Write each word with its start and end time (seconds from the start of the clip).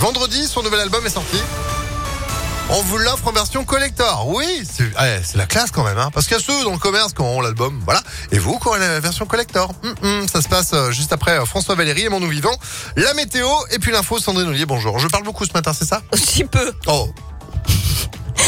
Vendredi, 0.00 0.46
son 0.46 0.62
nouvel 0.62 0.80
album 0.80 1.04
est 1.04 1.10
sorti. 1.10 1.36
On 2.70 2.80
vous 2.80 2.96
l'offre 2.96 3.28
en 3.28 3.32
version 3.32 3.66
collector. 3.66 4.26
Oui, 4.28 4.46
c'est 4.64 4.84
ouais, 4.84 5.20
c'est 5.22 5.36
la 5.36 5.44
classe 5.44 5.70
quand 5.70 5.84
même. 5.84 5.98
Hein, 5.98 6.10
parce 6.14 6.26
qu'il 6.26 6.38
y 6.38 6.40
a 6.40 6.42
ceux 6.42 6.64
dans 6.64 6.72
le 6.72 6.78
commerce 6.78 7.12
qui 7.12 7.20
ont 7.20 7.42
l'album. 7.42 7.78
Voilà. 7.84 8.00
Et 8.32 8.38
vous, 8.38 8.58
qui 8.58 8.66
aurez 8.66 8.78
la 8.78 8.98
version 9.00 9.26
collector. 9.26 9.72
Hum, 9.84 9.94
hum, 10.02 10.26
ça 10.26 10.40
se 10.40 10.48
passe 10.48 10.70
euh, 10.72 10.90
juste 10.90 11.12
après 11.12 11.32
euh, 11.32 11.44
François 11.44 11.74
Valéry 11.74 12.04
et 12.04 12.08
Mon 12.08 12.18
Nous 12.18 12.30
Vivant. 12.30 12.56
La 12.96 13.12
météo 13.12 13.46
et 13.72 13.78
puis 13.78 13.92
l'info, 13.92 14.18
Sandrine 14.18 14.48
Ollier, 14.48 14.64
bonjour. 14.64 14.98
Je 14.98 15.06
parle 15.08 15.24
beaucoup 15.24 15.44
ce 15.44 15.52
matin, 15.52 15.74
c'est 15.74 15.84
ça? 15.84 16.00
Petit 16.12 16.44
peu. 16.44 16.72
Oh, 16.86 17.10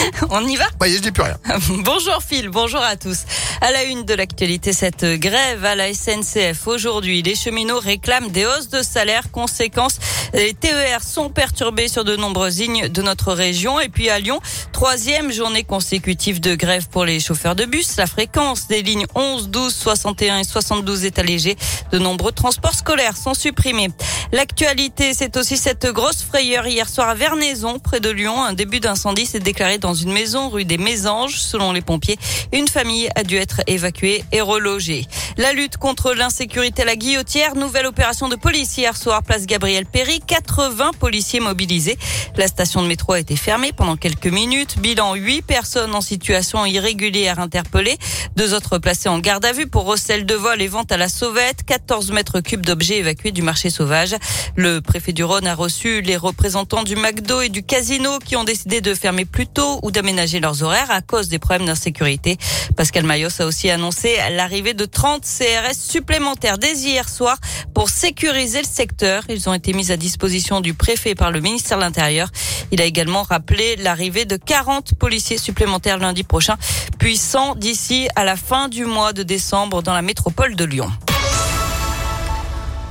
On 0.30 0.46
y 0.46 0.56
va? 0.56 0.64
Bah, 0.78 0.86
je 0.88 0.98
dis 0.98 1.12
plus 1.12 1.22
rien. 1.22 1.38
Bonjour 1.84 2.22
Phil, 2.26 2.48
bonjour 2.48 2.82
à 2.82 2.96
tous. 2.96 3.20
À 3.60 3.70
la 3.70 3.84
une 3.84 4.04
de 4.04 4.14
l'actualité, 4.14 4.72
cette 4.72 5.04
grève 5.04 5.64
à 5.64 5.74
la 5.74 5.92
SNCF. 5.92 6.66
Aujourd'hui, 6.66 7.22
les 7.22 7.34
cheminots 7.34 7.78
réclament 7.78 8.30
des 8.30 8.46
hausses 8.46 8.68
de 8.68 8.82
salaire. 8.82 9.30
Conséquence, 9.30 9.98
les 10.32 10.54
TER 10.54 11.02
sont 11.02 11.28
perturbés 11.28 11.88
sur 11.88 12.04
de 12.04 12.16
nombreuses 12.16 12.58
lignes 12.58 12.88
de 12.88 13.02
notre 13.02 13.32
région. 13.32 13.78
Et 13.80 13.88
puis 13.88 14.08
à 14.08 14.18
Lyon, 14.18 14.40
troisième 14.72 15.30
journée 15.30 15.62
consécutive 15.62 16.40
de 16.40 16.54
grève 16.54 16.88
pour 16.88 17.04
les 17.04 17.20
chauffeurs 17.20 17.54
de 17.54 17.64
bus. 17.64 17.96
La 17.96 18.06
fréquence 18.06 18.66
des 18.66 18.82
lignes 18.82 19.06
11, 19.14 19.50
12, 19.50 19.74
61 19.74 20.38
et 20.38 20.44
72 20.44 21.04
est 21.04 21.18
allégée. 21.18 21.56
De 21.90 21.98
nombreux 21.98 22.32
transports 22.32 22.74
scolaires 22.74 23.16
sont 23.16 23.34
supprimés. 23.34 23.88
L'actualité, 24.32 25.12
c'est 25.14 25.36
aussi 25.36 25.58
cette 25.58 25.86
grosse 25.86 26.22
frayeur 26.22 26.66
hier 26.66 26.88
soir 26.88 27.10
à 27.10 27.14
Vernaison, 27.14 27.78
près 27.78 28.00
de 28.00 28.08
Lyon. 28.08 28.42
Un 28.42 28.54
début 28.54 28.80
d'incendie 28.80 29.26
s'est 29.26 29.40
déclaré 29.40 29.76
dans 29.76 29.94
une 29.94 30.12
maison 30.12 30.48
rue 30.48 30.64
des 30.64 30.78
Mésanges. 30.78 31.36
Selon 31.36 31.72
les 31.72 31.82
pompiers, 31.82 32.18
une 32.52 32.68
famille 32.68 33.10
a 33.16 33.22
dû 33.22 33.36
être 33.36 33.60
évacuée 33.66 34.24
et 34.32 34.40
relogée. 34.40 35.06
La 35.36 35.52
lutte 35.52 35.76
contre 35.76 36.14
l'insécurité 36.14 36.82
à 36.82 36.84
la 36.86 36.96
guillotière, 36.96 37.54
nouvelle 37.54 37.86
opération 37.86 38.28
de 38.28 38.36
police 38.36 38.78
hier 38.78 38.96
soir, 38.96 39.22
place 39.22 39.46
Gabriel 39.46 39.84
Péry. 39.84 40.21
80 40.26 40.92
policiers 40.98 41.40
mobilisés. 41.40 41.98
La 42.36 42.46
station 42.46 42.82
de 42.82 42.86
métro 42.86 43.12
a 43.12 43.20
été 43.20 43.36
fermée 43.36 43.72
pendant 43.72 43.96
quelques 43.96 44.26
minutes. 44.26 44.78
Bilan 44.78 45.14
8 45.14 45.42
personnes 45.42 45.94
en 45.94 46.00
situation 46.00 46.64
irrégulière 46.64 47.38
interpellées. 47.38 47.98
Deux 48.36 48.54
autres 48.54 48.78
placées 48.78 49.08
en 49.08 49.18
garde 49.18 49.44
à 49.44 49.52
vue 49.52 49.66
pour 49.66 49.84
recel 49.84 50.24
de 50.24 50.34
vol 50.34 50.62
et 50.62 50.68
vente 50.68 50.92
à 50.92 50.96
la 50.96 51.08
sauvette. 51.08 51.64
14 51.64 52.12
mètres 52.12 52.40
cubes 52.40 52.64
d'objets 52.64 52.98
évacués 52.98 53.32
du 53.32 53.42
marché 53.42 53.68
sauvage. 53.68 54.14
Le 54.56 54.80
préfet 54.80 55.12
du 55.12 55.24
Rhône 55.24 55.46
a 55.46 55.54
reçu 55.54 56.00
les 56.00 56.16
représentants 56.16 56.82
du 56.82 56.96
McDo 56.96 57.40
et 57.40 57.48
du 57.48 57.62
casino 57.62 58.18
qui 58.18 58.36
ont 58.36 58.44
décidé 58.44 58.80
de 58.80 58.94
fermer 58.94 59.24
plus 59.24 59.46
tôt 59.46 59.80
ou 59.82 59.90
d'aménager 59.90 60.40
leurs 60.40 60.62
horaires 60.62 60.90
à 60.90 61.02
cause 61.02 61.28
des 61.28 61.38
problèmes 61.38 61.66
d'insécurité. 61.66 62.38
Pascal 62.76 63.04
Mayos 63.04 63.40
a 63.40 63.44
aussi 63.46 63.70
annoncé 63.70 64.16
l'arrivée 64.30 64.74
de 64.74 64.84
30 64.84 65.22
CRS 65.22 65.76
supplémentaires 65.76 66.58
dès 66.58 66.74
hier 66.74 67.08
soir 67.08 67.36
pour 67.74 67.90
sécuriser 67.90 68.60
le 68.60 68.66
secteur. 68.66 69.24
Ils 69.28 69.48
ont 69.48 69.54
été 69.54 69.72
mis 69.72 69.90
à 69.90 69.96
disposition 69.96 70.11
du 70.60 70.74
préfet 70.74 71.14
par 71.14 71.30
le 71.30 71.40
ministère 71.40 71.78
de 71.78 71.82
l'Intérieur. 71.82 72.28
Il 72.70 72.80
a 72.80 72.84
également 72.84 73.22
rappelé 73.22 73.76
l'arrivée 73.76 74.24
de 74.24 74.36
40 74.36 74.94
policiers 74.98 75.38
supplémentaires 75.38 75.98
lundi 75.98 76.22
prochain, 76.22 76.56
puis 76.98 77.16
100 77.16 77.56
d'ici 77.56 78.08
à 78.16 78.24
la 78.24 78.36
fin 78.36 78.68
du 78.68 78.84
mois 78.84 79.12
de 79.12 79.22
décembre 79.22 79.82
dans 79.82 79.94
la 79.94 80.02
métropole 80.02 80.56
de 80.56 80.64
Lyon. 80.64 80.90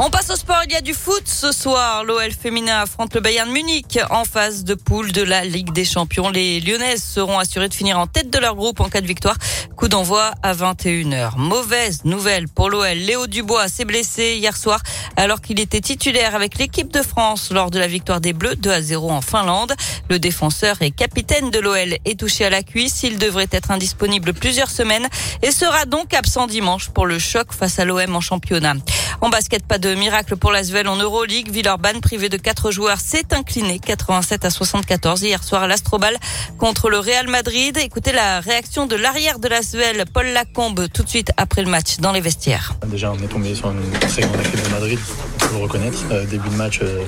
On 0.00 0.10
passe 0.10 0.30
au 0.30 0.36
sport. 0.36 0.62
Il 0.66 0.72
y 0.72 0.76
a 0.76 0.80
du 0.80 0.94
foot 0.94 1.24
ce 1.26 1.50
soir. 1.50 2.04
L'OL 2.04 2.30
féminin 2.30 2.82
affronte 2.82 3.16
le 3.16 3.20
Bayern 3.20 3.50
Munich 3.50 3.98
en 4.10 4.24
phase 4.24 4.62
de 4.62 4.74
poule 4.74 5.10
de 5.10 5.22
la 5.22 5.44
Ligue 5.44 5.72
des 5.72 5.84
Champions. 5.84 6.30
Les 6.30 6.60
Lyonnaises 6.60 7.02
seront 7.02 7.36
assurées 7.36 7.68
de 7.68 7.74
finir 7.74 7.98
en 7.98 8.06
tête 8.06 8.30
de 8.30 8.38
leur 8.38 8.54
groupe 8.54 8.78
en 8.78 8.88
cas 8.88 9.00
de 9.00 9.08
victoire. 9.08 9.36
Coup 9.76 9.88
d'envoi 9.88 10.30
à 10.44 10.54
21h. 10.54 11.36
Mauvaise 11.36 12.04
nouvelle 12.04 12.46
pour 12.46 12.70
l'OL. 12.70 12.96
Léo 12.96 13.26
Dubois 13.26 13.66
s'est 13.66 13.84
blessé 13.84 14.36
hier 14.36 14.56
soir 14.56 14.80
alors 15.16 15.40
qu'il 15.40 15.58
était 15.58 15.80
titulaire 15.80 16.36
avec 16.36 16.58
l'équipe 16.58 16.92
de 16.92 17.02
France 17.02 17.50
lors 17.50 17.72
de 17.72 17.80
la 17.80 17.88
victoire 17.88 18.20
des 18.20 18.32
Bleus 18.32 18.54
2 18.54 18.70
à 18.70 18.80
0 18.80 19.10
en 19.10 19.20
Finlande. 19.20 19.74
Le 20.08 20.20
défenseur 20.20 20.80
et 20.80 20.92
capitaine 20.92 21.50
de 21.50 21.58
l'OL 21.58 21.96
est 22.04 22.20
touché 22.20 22.44
à 22.44 22.50
la 22.50 22.62
cuisse. 22.62 23.02
Il 23.02 23.18
devrait 23.18 23.48
être 23.50 23.72
indisponible 23.72 24.32
plusieurs 24.32 24.70
semaines 24.70 25.08
et 25.42 25.50
sera 25.50 25.86
donc 25.86 26.14
absent 26.14 26.46
dimanche 26.46 26.88
pour 26.90 27.06
le 27.06 27.18
choc 27.18 27.52
face 27.52 27.80
à 27.80 27.84
l'OM 27.84 28.14
en 28.14 28.20
championnat. 28.20 28.74
En 29.20 29.30
basket, 29.30 29.66
pas 29.66 29.78
de 29.78 29.87
miracle 29.94 30.36
pour 30.36 30.52
l'Asvel 30.52 30.88
en 30.88 30.96
Euroleague. 30.96 31.50
Villeurbanne, 31.50 32.00
privé 32.00 32.28
de 32.28 32.36
quatre 32.36 32.70
joueurs, 32.70 33.00
s'est 33.00 33.32
incliné 33.32 33.78
87 33.78 34.44
à 34.44 34.50
74 34.50 35.22
hier 35.22 35.42
soir 35.42 35.62
à 35.62 35.66
l'Astrobal 35.66 36.16
contre 36.58 36.90
le 36.90 36.98
Real 36.98 37.28
Madrid. 37.28 37.76
Écoutez 37.78 38.12
la 38.12 38.40
réaction 38.40 38.86
de 38.86 38.96
l'arrière 38.96 39.38
de 39.38 39.48
l'Asvel, 39.48 40.04
Paul 40.12 40.26
Lacombe, 40.26 40.86
tout 40.92 41.02
de 41.02 41.08
suite 41.08 41.32
après 41.36 41.62
le 41.62 41.70
match 41.70 41.98
dans 41.98 42.12
les 42.12 42.20
vestiaires. 42.20 42.74
Déjà, 42.86 43.12
on 43.12 43.22
est 43.22 43.28
tombé 43.28 43.54
sur 43.54 43.70
une 43.70 43.90
très 44.00 44.22
grande 44.22 44.40
équipe 44.40 44.62
de 44.62 44.70
Madrid, 44.70 44.98
faut 45.38 45.56
le 45.56 45.62
reconnaître. 45.62 45.98
Euh, 46.10 46.24
début 46.26 46.48
de 46.48 46.54
match, 46.54 46.80
euh, 46.82 47.04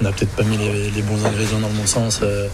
on 0.00 0.04
n'a 0.04 0.12
peut-être 0.12 0.34
pas 0.36 0.42
mis 0.42 0.56
les, 0.56 0.90
les, 0.90 1.02
bons 1.02 1.24
ingrédients 1.24 1.60
dans 1.60 1.68
le 1.68 1.74
bon 1.74 1.86
sens 1.86 2.20
euh, 2.22 2.48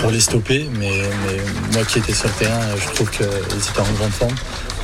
pour 0.00 0.10
les 0.10 0.20
stopper, 0.20 0.68
mais, 0.78 1.02
mais, 1.26 1.36
moi 1.72 1.84
qui 1.84 1.98
étais 1.98 2.14
sur 2.14 2.28
le 2.28 2.34
terrain, 2.34 2.60
je 2.76 2.94
trouve 2.94 3.10
qu'ils 3.10 3.24
étaient 3.26 3.80
en 3.80 3.92
grande 3.92 4.12
forme. 4.12 4.34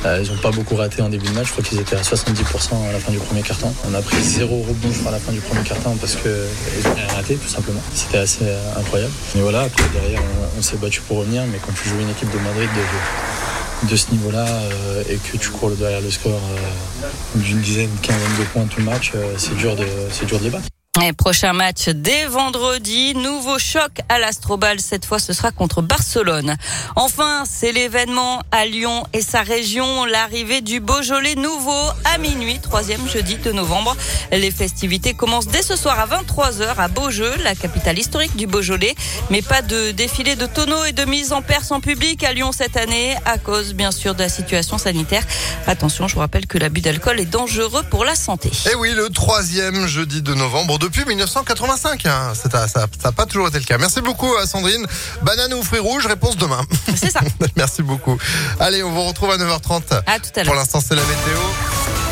Euh, 0.05 0.21
ils 0.23 0.31
n'ont 0.31 0.41
pas 0.41 0.51
beaucoup 0.51 0.75
raté 0.75 1.01
en 1.01 1.09
début 1.09 1.27
de 1.27 1.33
match. 1.33 1.47
Je 1.47 1.51
crois 1.51 1.63
qu'ils 1.63 1.79
étaient 1.79 1.95
à 1.95 2.01
70% 2.01 2.87
à 2.87 2.91
la 2.91 2.99
fin 2.99 3.11
du 3.11 3.17
premier 3.17 3.41
quart-temps. 3.41 3.73
On 3.89 3.93
a 3.93 4.01
pris 4.01 4.21
zéro 4.21 4.61
rebond 4.61 5.07
à 5.07 5.11
la 5.11 5.19
fin 5.19 5.31
du 5.31 5.39
premier 5.39 5.63
quart-temps 5.63 5.95
parce 5.99 6.15
qu'ils 6.15 6.89
n'ont 6.89 6.95
rien 6.95 7.07
raté, 7.07 7.35
tout 7.35 7.47
simplement. 7.47 7.81
C'était 7.93 8.19
assez 8.19 8.45
euh, 8.45 8.79
incroyable. 8.79 9.13
Mais 9.35 9.41
voilà, 9.41 9.61
après, 9.61 9.83
derrière, 9.93 10.21
on, 10.57 10.61
s'est 10.61 10.77
battu 10.77 11.01
pour 11.01 11.17
revenir. 11.17 11.43
Mais 11.51 11.57
quand 11.57 11.73
tu 11.73 11.89
joues 11.89 11.99
une 11.99 12.09
équipe 12.09 12.31
de 12.31 12.39
Madrid 12.39 12.69
de, 12.75 13.87
de 13.87 13.95
ce 13.95 14.11
niveau-là 14.11 14.45
euh, 14.47 15.03
et 15.09 15.17
que 15.17 15.37
tu 15.37 15.49
cours 15.49 15.71
derrière 15.71 16.01
le 16.01 16.09
score 16.09 16.31
euh, 16.31 17.07
d'une 17.39 17.59
dizaine, 17.59 17.89
quinzaine 18.01 18.37
de 18.39 18.43
points 18.45 18.65
tout 18.65 18.79
le 18.79 18.85
match, 18.85 19.11
euh, 19.15 19.33
c'est 19.37 19.55
dur, 19.57 19.75
de, 19.75 19.85
dur 20.25 20.39
de 20.39 20.43
les 20.43 20.49
battre. 20.49 20.67
Prochain 21.13 21.53
match 21.53 21.89
dès 21.89 22.25
vendredi, 22.25 23.13
nouveau 23.15 23.59
choc 23.59 23.91
à 24.09 24.17
l'Astrobal. 24.17 24.79
Cette 24.79 25.05
fois, 25.05 25.19
ce 25.19 25.33
sera 25.33 25.51
contre 25.51 25.81
Barcelone. 25.81 26.55
Enfin, 26.95 27.43
c'est 27.47 27.71
l'événement 27.71 28.41
à 28.51 28.65
Lyon 28.65 29.05
et 29.13 29.21
sa 29.21 29.41
région, 29.41 30.05
l'arrivée 30.05 30.61
du 30.61 30.79
Beaujolais 30.79 31.35
nouveau 31.35 31.81
à 32.05 32.17
minuit, 32.17 32.59
troisième 32.59 33.07
jeudi 33.07 33.35
de 33.35 33.51
novembre. 33.51 33.95
Les 34.31 34.51
festivités 34.51 35.13
commencent 35.13 35.47
dès 35.47 35.61
ce 35.61 35.75
soir 35.75 35.99
à 35.99 36.07
23h 36.07 36.75
à 36.77 36.87
Beaujeu, 36.87 37.31
la 37.43 37.55
capitale 37.55 37.99
historique 37.99 38.35
du 38.35 38.47
Beaujolais. 38.47 38.95
Mais 39.29 39.41
pas 39.41 39.61
de 39.61 39.91
défilé 39.91 40.35
de 40.35 40.45
tonneaux 40.45 40.85
et 40.85 40.91
de 40.91 41.05
mise 41.05 41.33
en 41.33 41.41
perse 41.41 41.71
en 41.71 41.81
public 41.81 42.23
à 42.23 42.33
Lyon 42.33 42.51
cette 42.51 42.77
année, 42.77 43.15
à 43.25 43.37
cause 43.37 43.73
bien 43.73 43.91
sûr 43.91 44.15
de 44.15 44.19
la 44.19 44.29
situation 44.29 44.77
sanitaire. 44.77 45.23
Attention, 45.67 46.07
je 46.07 46.15
vous 46.15 46.21
rappelle 46.21 46.47
que 46.47 46.57
l'abus 46.57 46.81
d'alcool 46.81 47.19
est 47.19 47.25
dangereux 47.25 47.83
pour 47.89 48.05
la 48.05 48.15
santé. 48.15 48.51
Et 48.71 48.75
oui, 48.75 48.91
le 48.95 49.09
troisième 49.09 49.87
jeudi 49.87 50.21
de 50.21 50.33
novembre 50.33 50.77
depuis 50.95 51.09
1985. 51.09 52.05
Hein. 52.05 52.33
Ça 52.35 52.87
n'a 53.03 53.11
pas 53.11 53.25
toujours 53.25 53.49
été 53.49 53.59
le 53.59 53.65
cas. 53.65 53.77
Merci 53.77 54.01
beaucoup 54.01 54.33
à 54.35 54.47
Sandrine. 54.47 54.85
Banane 55.21 55.53
ou 55.53 55.63
fruits 55.63 55.79
rouges, 55.79 56.05
réponse 56.05 56.37
demain. 56.37 56.61
C'est 56.95 57.11
ça. 57.11 57.19
Merci 57.57 57.83
beaucoup. 57.83 58.17
Allez, 58.59 58.81
on 58.83 58.91
vous 58.91 59.03
retrouve 59.03 59.31
à 59.31 59.37
9h30. 59.37 60.03
À 60.05 60.19
tout 60.19 60.29
à 60.35 60.43
l'heure. 60.43 60.45
Pour 60.45 60.55
l'instant, 60.55 60.79
c'est 60.79 60.95
la 60.95 61.01
météo. 61.01 62.04